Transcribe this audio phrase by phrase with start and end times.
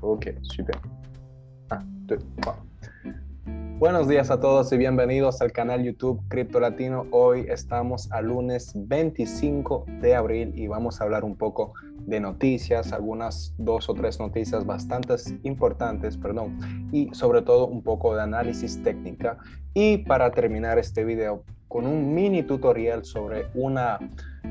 [0.00, 0.76] Ok, super.
[1.70, 1.84] Ah,
[3.78, 7.06] Buenos días a todos y bienvenidos al canal YouTube Cripto Latino.
[7.12, 12.92] Hoy estamos a lunes 25 de abril y vamos a hablar un poco de noticias,
[12.92, 16.58] algunas dos o tres noticias bastante importantes, perdón,
[16.90, 19.38] y sobre todo un poco de análisis técnica.
[19.74, 24.00] Y para terminar este video con un mini tutorial sobre una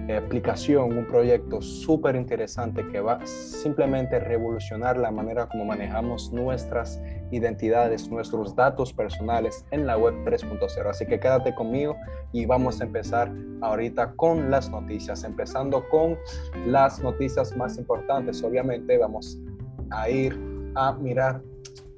[0.09, 8.09] aplicación, un proyecto súper interesante que va simplemente revolucionar la manera como manejamos nuestras identidades,
[8.09, 10.89] nuestros datos personales en la web 3.0.
[10.89, 11.95] Así que quédate conmigo
[12.34, 13.31] y vamos a empezar
[13.62, 16.17] ahorita con las noticias, empezando con
[16.67, 18.43] las noticias más importantes.
[18.43, 19.40] Obviamente vamos
[19.91, 20.38] a ir
[20.76, 21.41] a mirar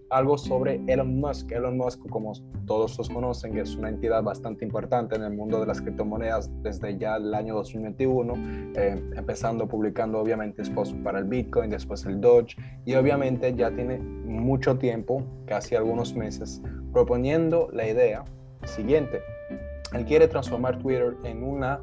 [0.09, 1.51] algo sobre Elon Musk.
[1.51, 2.33] Elon Musk, como
[2.65, 6.97] todos los conocen, es una entidad bastante importante en el mundo de las criptomonedas desde
[6.97, 8.33] ya el año 2021,
[8.75, 13.99] eh, empezando publicando obviamente después para el Bitcoin, después el Doge, y obviamente ya tiene
[13.99, 16.61] mucho tiempo, casi algunos meses,
[16.91, 18.23] proponiendo la idea
[18.65, 19.34] siguiente.
[19.93, 21.81] Él quiere transformar Twitter en una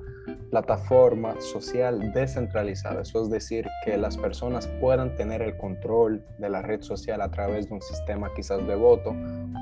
[0.51, 3.03] plataforma social descentralizada.
[3.03, 7.31] Eso es decir, que las personas puedan tener el control de la red social a
[7.31, 9.15] través de un sistema quizás de voto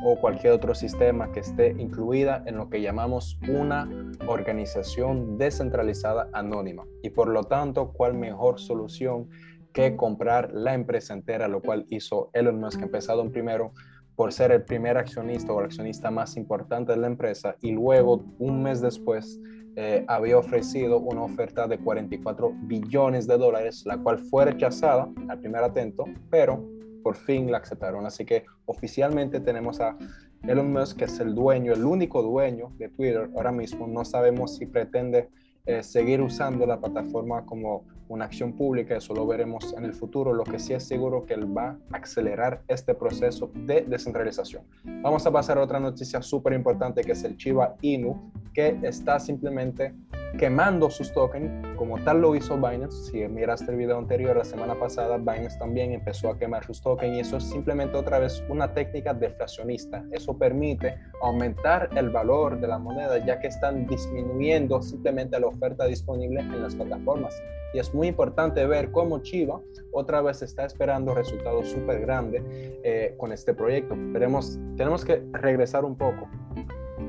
[0.05, 3.89] o cualquier otro sistema que esté incluida en lo que llamamos una
[4.27, 6.85] organización descentralizada anónima.
[7.03, 9.29] Y por lo tanto, ¿cuál mejor solución
[9.73, 13.73] que comprar la empresa entera, lo cual hizo Elon Musk, empezado en primero
[14.17, 18.25] por ser el primer accionista o el accionista más importante de la empresa y luego
[18.39, 19.41] un mes después
[19.77, 25.39] eh, había ofrecido una oferta de 44 billones de dólares, la cual fue rechazada al
[25.41, 26.69] primer atento, pero
[27.03, 28.05] por fin la aceptaron.
[28.05, 29.97] Así que oficialmente tenemos a
[30.43, 33.87] Elon Musk, que es el dueño, el único dueño de Twitter ahora mismo.
[33.87, 35.31] No sabemos si pretende
[35.67, 40.33] eh, seguir usando la plataforma como una acción pública, eso lo veremos en el futuro.
[40.33, 44.65] Lo que sí es seguro que él va a acelerar este proceso de descentralización.
[45.01, 49.21] Vamos a pasar a otra noticia súper importante que es el Chiva Inu, que está
[49.21, 49.95] simplemente
[50.39, 53.11] quemando sus tokens, como tal lo hizo Binance.
[53.11, 57.17] Si miraste el video anterior, la semana pasada, Binance también empezó a quemar sus tokens
[57.17, 60.05] y eso es simplemente otra vez una técnica deflacionista.
[60.11, 65.85] Eso permite aumentar el valor de la moneda ya que están disminuyendo simplemente la oferta
[65.87, 67.41] disponible en las plataformas.
[67.73, 69.61] Y es muy importante ver cómo Chiva
[69.93, 73.95] otra vez está esperando resultados súper grandes eh, con este proyecto.
[73.97, 76.29] Veremos, tenemos que regresar un poco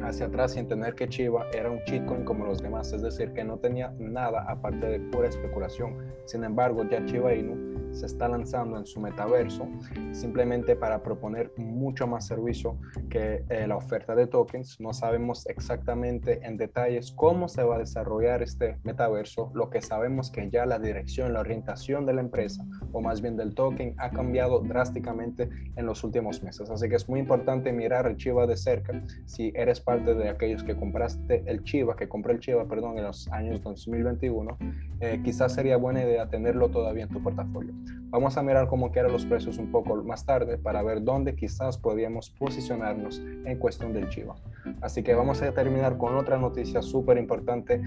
[0.04, 3.44] hacia atrás sin tener que Chiva era un shitcoin como los demás, es decir, que
[3.44, 5.98] no tenía nada aparte de pura especulación.
[6.26, 9.68] Sin embargo, ya Chiva Inu se está lanzando en su metaverso
[10.12, 12.78] simplemente para proponer mucho más servicio
[13.10, 14.80] que eh, la oferta de tokens.
[14.80, 19.52] No sabemos exactamente en detalles cómo se va a desarrollar este metaverso.
[19.54, 23.38] Lo que sabemos que ya la dirección, la orientación de la empresa o más bien
[23.38, 26.70] del token ha cambiado drásticamente en los últimos meses.
[26.70, 29.04] Así que es muy importante mirar el Chiva de cerca.
[29.26, 33.06] Si eres parte de aquellos que compraste el Chiva, que compré el Chiva, perdón, en
[33.06, 34.58] los años 2021,
[35.02, 37.74] eh, quizás sería buena idea tenerlo todavía en tu portafolio.
[38.12, 41.78] Vamos a mirar cómo quedan los precios un poco más tarde para ver dónde quizás
[41.78, 44.36] podríamos posicionarnos en cuestión del Chiva.
[44.82, 47.82] Así que vamos a terminar con otra noticia súper importante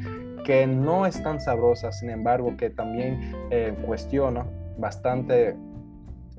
[0.45, 4.47] que no es tan sabrosa, sin embargo, que también eh, cuestiona
[4.79, 5.57] bastante,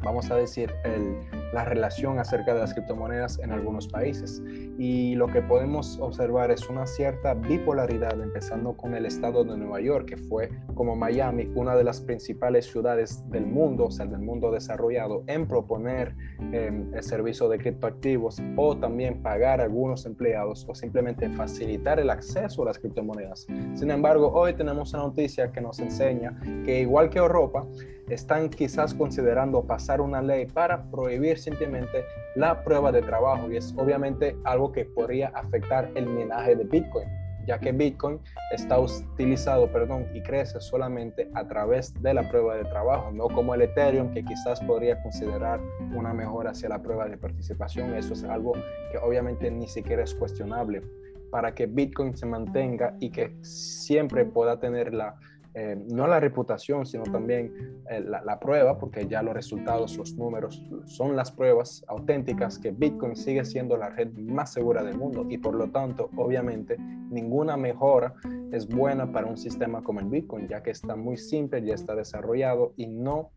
[0.04, 1.20] vamos a decir, el,
[1.54, 4.42] la relación acerca de las criptomonedas en algunos países.
[4.78, 9.80] Y lo que podemos observar es una cierta bipolaridad, empezando con el estado de Nueva
[9.80, 14.20] York, que fue como Miami, una de las principales ciudades del mundo, o sea, del
[14.20, 16.16] mundo desarrollado, en proponer
[16.52, 22.10] em, el servicio de criptoactivos o también pagar a algunos empleados o simplemente facilitar el
[22.10, 23.48] acceso a las criptomonedas.
[23.76, 27.66] Sin embargo, hoy tenemos una noticia que nos enseña que igual que Europa,
[28.10, 32.06] están quizás considerando pasar una ley para prohibir simplemente
[32.36, 37.08] la prueba de trabajo y es obviamente algo que podría afectar el minaje de Bitcoin,
[37.46, 38.20] ya que Bitcoin
[38.52, 43.54] está utilizado, perdón, y crece solamente a través de la prueba de trabajo, no como
[43.54, 45.60] el Ethereum que quizás podría considerar
[45.96, 47.94] una mejora hacia la prueba de participación.
[47.96, 48.54] Eso es algo
[48.92, 50.82] que obviamente ni siquiera es cuestionable
[51.30, 55.16] para que Bitcoin se mantenga y que siempre pueda tener la
[55.58, 60.62] eh, no la reputación, sino también eh, la, prueba, porque ya los resultados, los números
[60.84, 65.38] son las pruebas auténticas que Bitcoin sigue siendo la red más segura del mundo y
[65.38, 66.78] por lo tanto, obviamente,
[67.10, 68.14] ninguna mejora
[68.52, 71.96] es buena para un sistema como el Bitcoin, ya que está muy simple, ya está
[71.96, 73.32] desarrollado y no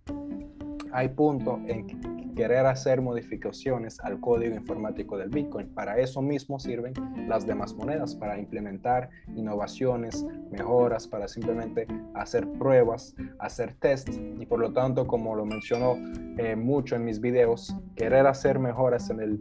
[0.93, 1.87] hay punto en
[2.35, 5.69] querer hacer modificaciones al código informático del Bitcoin.
[5.75, 6.93] Para eso mismo sirven
[7.27, 14.61] las demás monedas, para implementar innovaciones, mejoras, para simplemente hacer pruebas, hacer tests y por
[14.61, 15.97] lo tanto, como lo menciono
[16.39, 19.41] eh, mucho en mis videos, querer hacer mejoras en el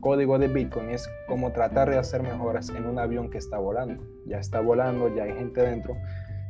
[0.00, 4.02] código de Bitcoin es como tratar de hacer mejoras en un avión que está volando.
[4.26, 5.96] Ya está volando, ya hay gente dentro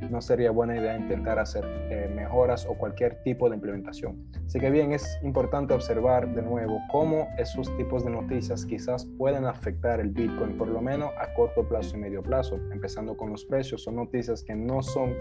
[0.09, 4.25] no sería buena idea intentar hacer eh, mejoras o cualquier tipo de implementación.
[4.47, 9.45] Así que bien, es importante observar de nuevo cómo esos tipos de noticias quizás pueden
[9.45, 13.45] afectar el Bitcoin, por lo menos a corto plazo y medio plazo, empezando con los
[13.45, 13.83] precios.
[13.83, 15.15] Son noticias que no son,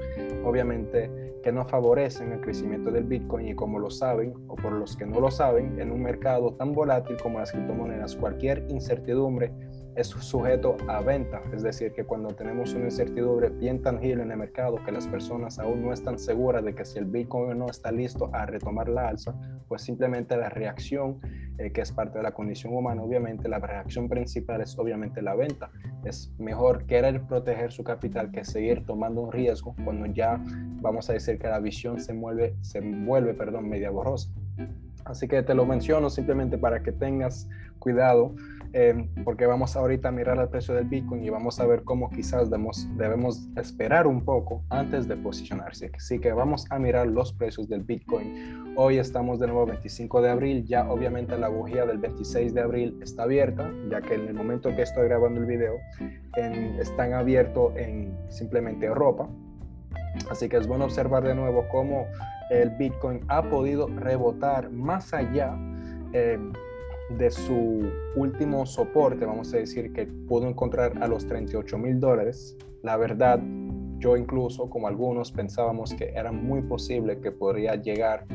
[0.45, 1.09] obviamente,
[1.43, 5.05] que no favorecen el crecimiento del Bitcoin y como lo saben, o por los que
[5.05, 9.51] no lo saben, en un mercado tan volátil como las criptomonedas, cualquier incertidumbre
[9.99, 14.37] es sujeto a venta, es decir, que cuando tenemos una incertidumbre bien tangible en el
[14.37, 17.91] mercado, que las personas aún no están seguras de que si el Bitcoin no está
[17.91, 19.35] listo a retomar la alza,
[19.67, 21.19] pues simplemente la reacción,
[21.57, 25.35] eh, que es parte de la condición humana, obviamente la reacción principal es obviamente la
[25.35, 25.69] venta.
[26.05, 30.41] Es mejor querer proteger su capital que seguir tomando un riesgo cuando ya
[30.81, 34.29] vamos a decir que la visión se mueve, se vuelve, perdón, media borrosa.
[35.03, 37.49] Así que te lo menciono simplemente para que tengas
[37.79, 38.33] cuidado
[38.73, 42.09] eh, porque vamos ahorita a mirar el precio del Bitcoin y vamos a ver cómo
[42.09, 45.91] quizás debemos, debemos esperar un poco antes de posicionarse.
[45.95, 48.73] Así que vamos a mirar los precios del Bitcoin.
[48.75, 52.99] Hoy estamos de nuevo 25 de abril, ya obviamente la bujía del 26 de abril
[53.01, 55.75] está abierta, ya que en el momento que estoy grabando el video
[56.79, 59.27] están abiertos en simplemente Europa.
[60.29, 62.05] Así que es bueno observar de nuevo cómo
[62.49, 65.57] el Bitcoin ha podido rebotar más allá.
[66.13, 66.37] Eh,
[67.17, 67.81] de su
[68.15, 73.41] último soporte, vamos a decir que pudo encontrar a los 38 mil dólares, la verdad,
[73.97, 78.25] yo incluso, como algunos, pensábamos que era muy posible que podría llegar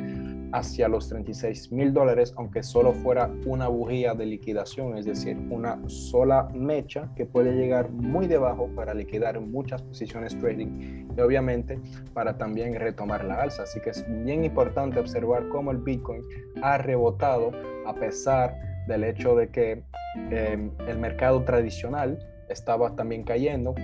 [0.54, 5.80] hacia los 36 mil dólares, aunque solo fuera una bujía de liquidación, es decir, una
[5.88, 11.80] sola mecha que puede llegar muy debajo para liquidar muchas posiciones trading y obviamente
[12.12, 13.64] para también retomar la alza.
[13.64, 16.22] Así que es bien importante observar cómo el Bitcoin
[16.62, 17.50] ha rebotado
[17.84, 18.56] a pesar
[18.86, 19.82] del hecho de que
[20.30, 22.16] em, el mercado tradicional
[22.48, 23.74] estaba también cayendo,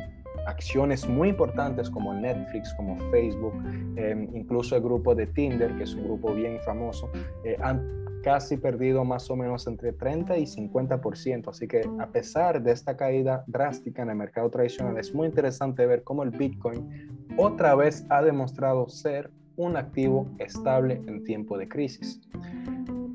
[0.47, 3.55] acciones muy importantes como Netflix, como Facebook,
[3.97, 7.11] eh, incluso el grupo de Tinder, que es un grupo bien famoso,
[7.45, 11.51] eh, han casi perdido más o menos entre 30 y 50%.
[11.51, 15.87] Así que a pesar de esta caída drástica en el mercado tradicional, es muy interesante
[15.87, 21.69] ver cómo el Bitcoin otra vez ha demostrado ser un activo estable en tiempo de
[21.69, 22.21] crisis.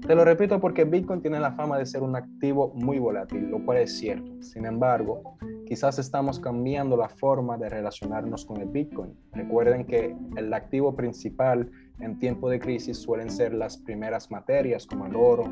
[0.05, 3.63] Te lo repito porque Bitcoin tiene la fama de ser un activo muy volátil, lo
[3.65, 4.31] cual es cierto.
[4.43, 9.13] Sin embargo, quizás estamos cambiando la forma de relacionarnos con el Bitcoin.
[9.33, 11.69] Recuerden que el activo principal
[11.99, 15.45] en tiempo de crisis suelen ser las primeras materias como el oro,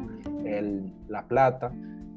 [1.08, 1.72] la plata,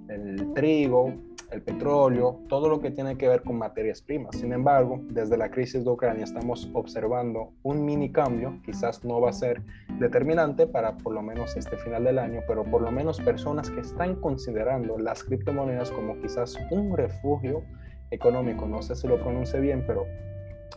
[0.08, 1.12] el trigo,
[1.50, 4.36] el petróleo, todo lo que tiene que ver con materias primas.
[4.36, 9.30] Sin embargo, desde la crisis de Ucrania estamos observando un mini cambio, quizás no va
[9.30, 9.62] a ser
[10.00, 13.80] determinante para por lo menos este final del año, pero por lo menos personas que
[13.80, 17.62] están considerando las criptomonedas como quizás un refugio
[18.10, 18.66] económico.
[18.66, 20.06] No sé si lo pronuncie bien, pero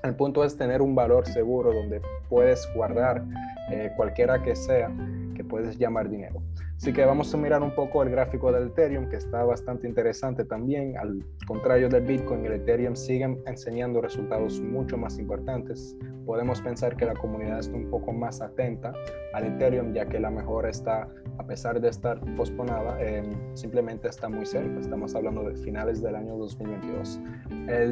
[0.04, 3.24] el punto es tener un valor seguro donde puedes guardar
[3.72, 4.92] eh, cualquiera que sea
[5.36, 6.42] que puedes llamar dinero.
[6.81, 10.46] Así que vamos a mirar un poco el gráfico del Ethereum, que está bastante interesante
[10.46, 10.98] también.
[10.98, 15.98] Al contrario del Bitcoin, el Ethereum sigue enseñando resultados mucho más importantes.
[16.26, 18.94] Podemos pensar que la comunidad está un poco más atenta
[19.33, 23.24] al Ethereum, ya que la mejora está, a pesar de estar posponada, eh,
[23.56, 24.80] simplemente está muy cerca.
[24.80, 27.19] Estamos hablando de finales del año 2022.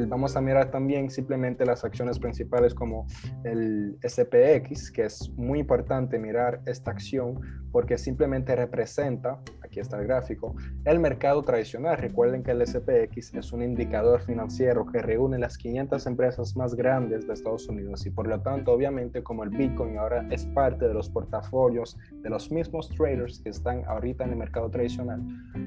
[0.08, 3.06] vamos a mirar también simplemente las acciones principales como
[3.44, 7.38] el SPX, que es muy importante mirar esta acción
[7.70, 10.54] porque simplemente representa, aquí está el gráfico,
[10.84, 11.96] el mercado tradicional.
[11.98, 17.26] Recuerden que el SPX es un indicador financiero que reúne las 500 empresas más grandes
[17.26, 20.94] de Estados Unidos y por lo tanto, obviamente, como el Bitcoin ahora es parte de
[20.94, 25.20] los portafolios de los mismos traders que están ahorita en el mercado tradicional,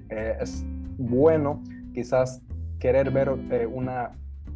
[0.09, 0.63] eh, es
[0.97, 1.61] bueno
[1.93, 2.41] quizás
[2.79, 4.11] querer ver eh, una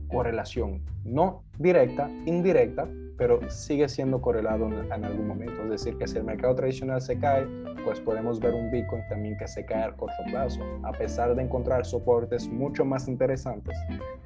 [0.08, 5.64] correlación, no directa, indirecta, pero sigue siendo correlado en, algún momento.
[5.64, 7.48] Es decir, que si el mercado tradicional se cae,
[7.84, 10.62] pues podemos ver un Bitcoin también que se cae a corto plazo.
[10.84, 13.78] A pesar de encontrar soportes mucho más interesantes,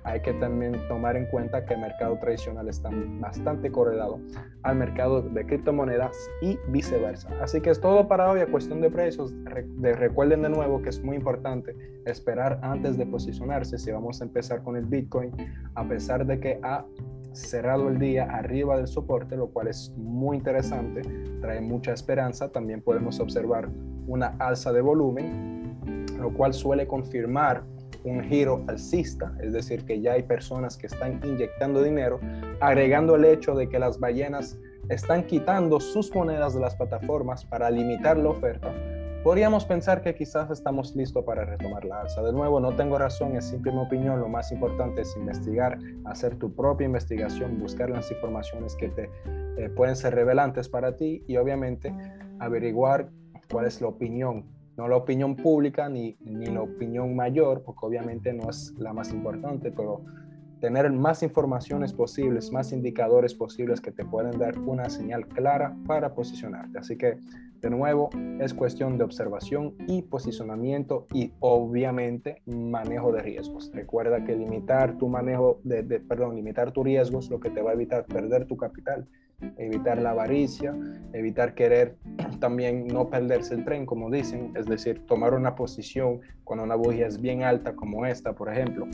[0.03, 4.19] hay que también tomar en cuenta que el mercado tradicional está bastante correlado
[4.63, 7.29] al mercado de criptomonedas y viceversa.
[7.41, 9.33] Así que es todo para hoy a cuestión de precios.
[9.81, 14.63] recuerden de nuevo que es muy importante esperar antes de posicionarse si vamos a empezar
[14.63, 15.31] con el Bitcoin,
[15.75, 16.85] a pesar de que ha
[17.33, 21.01] cerrado el día arriba del soporte, lo cual es muy interesante,
[21.41, 22.51] trae mucha esperanza.
[22.51, 23.69] También podemos observar
[24.07, 27.63] una alza de volumen, lo cual suele confirmar
[28.03, 32.19] un giro alcista, es decir, que ya hay personas que están inyectando dinero,
[32.61, 34.57] agregando el hecho de que las ballenas
[34.89, 38.73] están quitando sus monedas de las plataformas para limitar la oferta,
[39.23, 42.21] podríamos pensar que quizás estamos listos para retomar la alza.
[42.21, 44.19] De nuevo, no tengo razón, es simple mi opinión.
[44.19, 49.09] Lo más importante es investigar, hacer tu propia investigación, buscar las informaciones que te
[49.57, 51.93] eh, pueden ser revelantes para ti y obviamente
[52.39, 53.09] averiguar
[53.49, 54.45] cuál es la opinión
[54.79, 59.11] no la opinión pública ni, ni la opinión mayor, porque obviamente no es la más
[59.11, 60.05] importante, pero
[60.61, 66.13] tener más informaciones posibles, más indicadores posibles que te pueden dar una señal clara para
[66.13, 66.79] posicionarte.
[66.79, 67.17] Así que,
[67.61, 73.71] de nuevo, es cuestión de observación y posicionamiento y obviamente manejo de riesgos.
[73.73, 77.73] Recuerda que limitar tu manejo de, perdón, limitar tus riesgos lo que te va a
[77.73, 79.07] evitar perder tu capital,
[79.57, 80.75] evitar la avaricia,
[81.13, 81.97] evitar querer
[82.39, 87.07] también no perderse el tren, como dicen, es decir, tomar una posición cuando una bujía
[87.07, 88.87] es bien alta como esta, por ejemplo,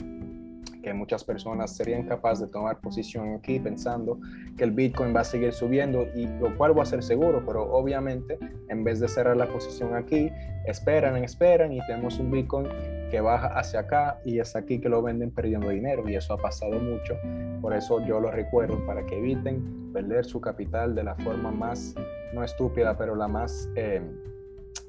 [0.86, 4.20] que muchas personas serían capaces de tomar posición aquí pensando
[4.56, 7.64] que el Bitcoin va a seguir subiendo y lo cual va a ser seguro, pero
[7.72, 8.38] obviamente
[8.68, 10.30] en vez de cerrar la posición aquí,
[10.64, 12.68] esperan, esperan y tenemos un Bitcoin
[13.10, 16.38] que baja hacia acá y es aquí que lo venden perdiendo dinero y eso ha
[16.38, 17.14] pasado mucho.
[17.60, 21.96] Por eso yo lo recuerdo para que eviten perder su capital de la forma más,
[22.32, 23.68] no estúpida, pero la más...
[23.74, 24.00] Eh,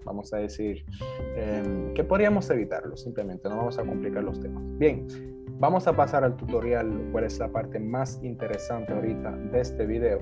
[0.05, 0.85] vamos a decir,
[1.35, 4.63] eh, que podríamos evitarlo simplemente, no vamos a complicar los temas.
[4.77, 5.05] Bien,
[5.59, 10.19] Vamos a pasar al tutorial, cuál es la parte más interesante ahorita de este video.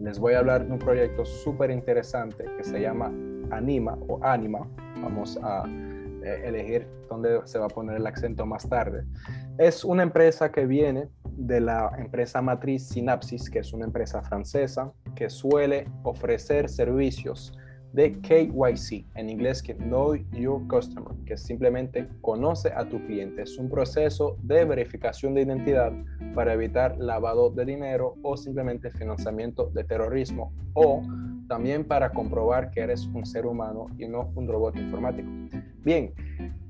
[0.00, 3.12] Les voy a hablar de un proyecto súper interesante que se llama
[3.50, 4.66] Anima o Anima.
[5.02, 9.04] Vamos a eh, elegir dónde se va a poner el acento más tarde.
[9.58, 14.90] Es una empresa que viene de la empresa matriz Synapsis, que es una empresa francesa
[15.14, 17.52] que suele ofrecer servicios
[17.94, 23.42] de KYC, en inglés que Know Your Customer, que simplemente conoce a tu cliente.
[23.42, 25.92] Es un proceso de verificación de identidad
[26.34, 31.02] para evitar lavado de dinero o simplemente financiamiento de terrorismo o
[31.46, 35.30] también para comprobar que eres un ser humano y no un robot informático.
[35.84, 36.12] Bien,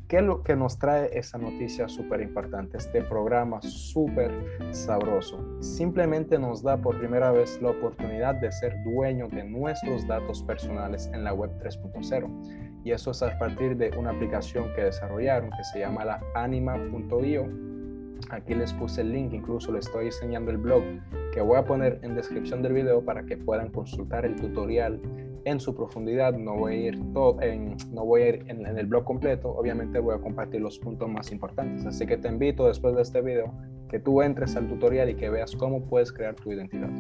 [0.08, 2.76] ¿Qué es lo que nos trae esa noticia súper importante?
[2.76, 4.30] Este programa súper
[4.72, 5.62] sabroso.
[5.62, 11.10] Simplemente nos da por primera vez la oportunidad de ser dueño de nuestros datos personales
[11.14, 12.82] en la web 3.0.
[12.84, 17.48] Y eso es a partir de una aplicación que desarrollaron que se llama la anima.io.
[18.28, 20.82] Aquí les puse el link, incluso les estoy enseñando el blog
[21.32, 25.00] que voy a poner en descripción del video para que puedan consultar el tutorial
[25.44, 26.34] en su profundidad.
[26.34, 29.98] No voy a ir, todo en, no voy a ir en, el blog completo, obviamente
[29.98, 31.84] voy a compartir los puntos más importantes.
[31.86, 33.52] Así que te invito después de este video
[33.88, 36.90] que tú entres al tutorial y que veas cómo puedes crear tu identidad.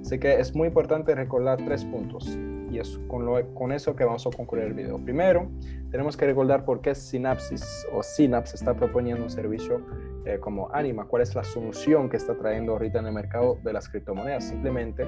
[0.00, 2.38] Así que es muy importante recordar tres puntos
[2.70, 4.98] y es con, lo, con eso que vamos a concluir el video.
[4.98, 5.48] Primero,
[5.90, 9.82] tenemos que recordar por qué Synapsis o Synapse está proponiendo un servicio
[10.24, 13.72] eh, como Anima, cuál es la solución que está trayendo ahorita en el mercado de
[13.72, 14.44] las criptomonedas.
[14.44, 15.06] Simplemente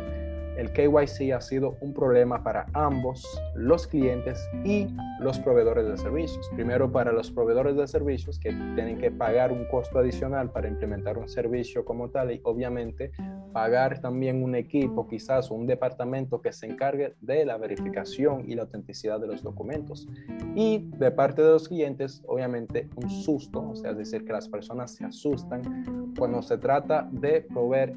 [0.56, 4.88] el KYC ha sido un problema para ambos, los clientes y
[5.21, 6.49] los proveedores de servicios.
[6.54, 11.16] Primero para los proveedores de servicios que tienen que pagar un costo adicional para implementar
[11.18, 13.12] un servicio como tal y obviamente
[13.52, 18.62] pagar también un equipo quizás un departamento que se encargue de la verificación y la
[18.62, 20.09] autenticidad de los documentos.
[20.54, 24.49] Y de parte de los clientes, obviamente un susto, o sea, es decir, que las
[24.49, 27.94] personas se asustan cuando se trata de proveer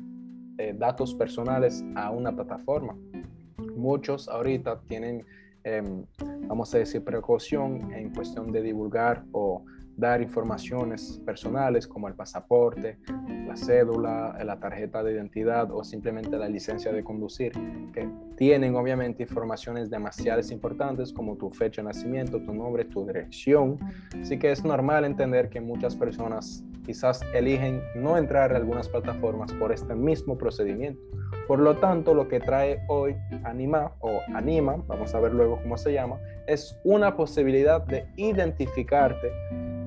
[0.58, 2.98] eh, datos personales a una plataforma.
[3.76, 5.26] Muchos ahorita tienen,
[5.64, 6.06] em,
[6.48, 9.66] vamos a decir, precaución en cuestión de divulgar o
[9.98, 12.98] dar informaciones personales como el pasaporte,
[13.48, 17.54] la cédula, la tarjeta de identidad o simplemente la licencia de conducir,
[17.94, 23.78] que tienen obviamente informaciones demasiado importantes como tu fecha de nacimiento, tu nombre, tu dirección.
[24.22, 29.52] Así que es normal entender que muchas personas quizás eligen no entrar a algunas plataformas
[29.54, 31.02] por este mismo procedimiento.
[31.48, 35.78] Por lo tanto, lo que trae hoy Anima o Anima, vamos a ver luego cómo
[35.78, 39.32] se llama, es una posibilidad de identificarte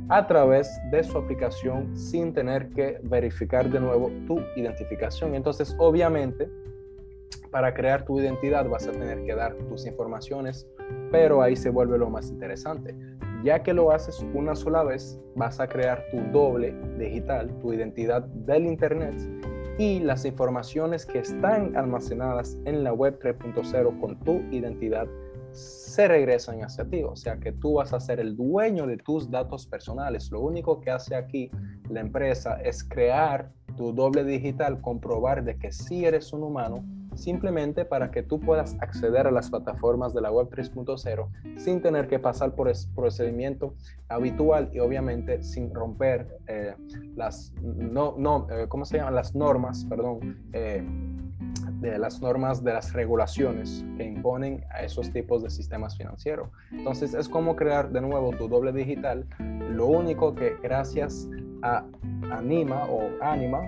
[0.08, 5.34] a través de su aplicación sin tener que verificar de nuevo tu identificación.
[5.34, 6.50] Entonces, obviamente,
[7.50, 10.66] para crear tu identidad vas a tener que dar tus informaciones,
[11.10, 12.94] pero ahí se vuelve lo más interesante.
[13.44, 18.22] Ya que lo haces una sola vez, vas a crear tu doble digital, tu identidad
[18.22, 19.14] del Internet
[19.78, 25.06] y las informaciones que están almacenadas en la web 3.0 con tu identidad
[25.52, 27.02] se regresan hacia ti.
[27.02, 30.30] O sea que tú vas a ser el dueño de tus datos personales.
[30.30, 31.50] Lo único que hace aquí
[31.88, 36.84] la empresa es crear tu doble digital comprobar de que sí eres un humano
[37.18, 41.28] simplemente para que tú puedas acceder a las plataformas de la web 3.0
[41.58, 43.74] sin tener que pasar por el procedimiento
[44.08, 46.74] habitual y obviamente sin romper eh,
[47.16, 49.14] las no, no eh, ¿cómo se llaman?
[49.14, 50.84] las normas, perdón, eh,
[51.80, 56.48] de las normas de las regulaciones que imponen a esos tipos de sistemas financieros.
[56.72, 59.26] Entonces es como crear de nuevo tu doble digital,
[59.70, 61.28] lo único que gracias
[61.62, 61.84] a
[62.30, 63.62] Anima o Anima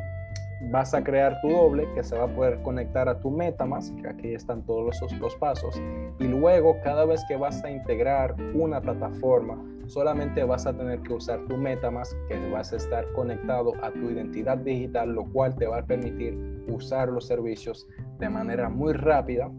[0.71, 4.09] vas a crear tu doble que se va a poder conectar a tu MetaMask, que
[4.09, 5.81] aquí están todos los, los pasos,
[6.19, 9.59] y luego cada vez que vas a integrar una plataforma,
[9.91, 14.09] solamente vas a tener que usar tu MetaMask, que vas a estar conectado a tu
[14.11, 19.51] identidad digital, lo cual te va a permitir usar los servicios de manera muy rápida.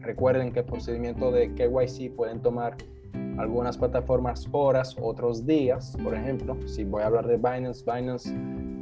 [0.00, 2.76] Recuerden que el procedimiento de KYC pueden tomar
[3.38, 5.96] algunas plataformas horas, otros días.
[6.02, 8.34] Por ejemplo, si voy a hablar de Binance, Binance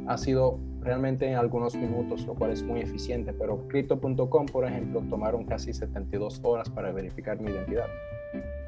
[0.07, 5.03] ha sido realmente en algunos minutos, lo cual es muy eficiente, pero crypto.com, por ejemplo,
[5.09, 7.87] tomaron casi 72 horas para verificar mi identidad.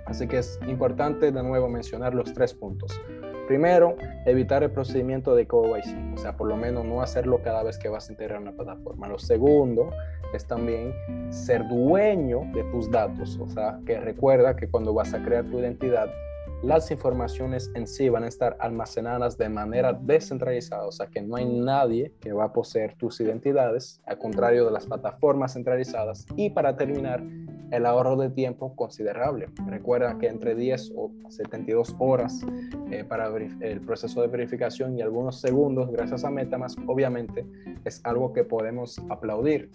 [0.09, 2.99] Así que es importante de nuevo mencionar los tres puntos.
[3.47, 7.77] Primero, evitar el procedimiento de KYC, o sea, por lo menos no hacerlo cada vez
[7.77, 9.07] que vas a integrar una plataforma.
[9.07, 9.89] Lo segundo
[10.33, 10.93] es también
[11.31, 15.59] ser dueño de tus datos, o sea, que recuerda que cuando vas a crear tu
[15.59, 16.09] identidad,
[16.61, 21.37] las informaciones en sí van a estar almacenadas de manera descentralizada, o sea que no
[21.37, 26.25] hay nadie que va a poseer tus identidades, al contrario de las plataformas centralizadas.
[26.35, 27.23] Y para terminar,
[27.71, 29.49] el ahorro de tiempo considerable.
[29.67, 32.41] Recuerda que entre 10 o 72 horas
[32.91, 33.27] eh, para
[33.61, 37.45] el proceso de verificación y algunos segundos gracias a Metamask, obviamente
[37.85, 39.69] es algo que podemos aplaudir.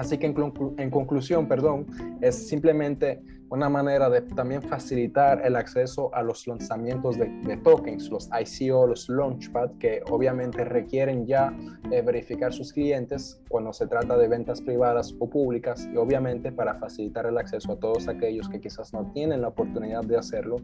[0.00, 1.86] Así que en, conclusión, perdón,
[2.22, 8.30] es simplemente una manera de también facilitar el acceso a los lanzamientos de, tokens, los
[8.32, 11.54] ICO, los Launchpad, que obviamente requieren ya
[11.90, 16.76] eh, verificar sus clientes cuando se trata de ventas privadas o públicas y obviamente para
[16.76, 20.62] facilitar el acceso a todos aquellos que quizás no tienen la oportunidad de hacerlo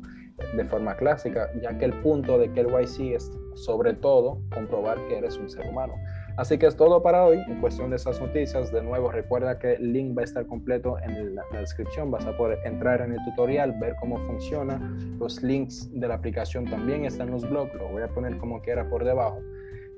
[0.56, 4.96] de forma clásica, ya que el punto de que el YC es sobre todo comprobar
[5.08, 5.92] que eres un ser humano.
[6.36, 8.70] Así que es todo para hoy en cuestión de esas noticias.
[8.70, 12.10] De nuevo, recuerda que el link va a estar completo en la, descripción.
[12.10, 14.78] Vas a poder entrar en el tutorial, ver cómo funciona.
[15.18, 17.72] Los links de la aplicación también están en los blogs.
[17.74, 19.40] Lo voy a poner como quiera por debajo.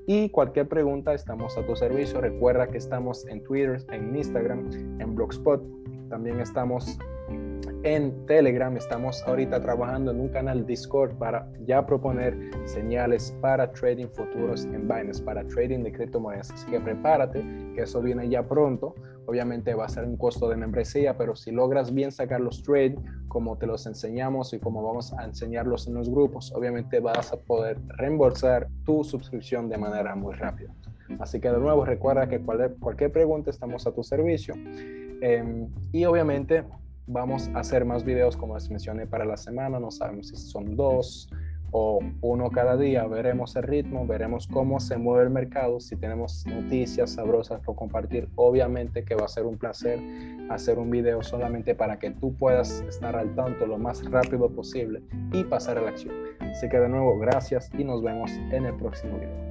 [0.07, 2.21] Y cualquier pregunta, estamos a tu servicio.
[2.21, 5.61] Recuerda que estamos en Twitter, en Instagram, en Blogspot.
[6.09, 6.97] También estamos
[7.83, 8.75] en Telegram.
[8.75, 14.81] Estamos ahorita trabajando en un canal Discord para ya proponer señales para trading futuros en
[14.81, 16.51] Binance, para trading de criptomonedas.
[16.51, 17.41] Así que prepárate,
[17.75, 18.95] que eso viene ya pronto.
[19.25, 22.97] Obviamente va a ser un costo de membresía, pero si logras bien sacar los trades
[23.27, 27.37] como te los enseñamos y como vamos a enseñarlos en los grupos, obviamente vas a
[27.37, 30.73] poder reembolsar tu suscripción de manera muy rápida.
[31.19, 34.55] Así que de nuevo recuerda que cualquier, pregunta estamos a tu servicio.
[35.21, 36.63] Em, y obviamente
[37.09, 40.75] vamos a hacer más videos como les mencioné para la semana, no sabemos si son
[40.75, 41.29] dos
[41.71, 46.45] o uno cada día, veremos el ritmo, veremos cómo se mueve el mercado, si tenemos
[46.47, 49.99] noticias sabrosas por compartir, obviamente que va a ser un placer
[50.49, 55.03] hacer un video solamente para que tú puedas estar al tanto lo más rápido posible
[55.31, 56.15] y pasar a la acción.
[56.39, 59.48] Así que de nuevo, gracias y nos vemos en el próximo video.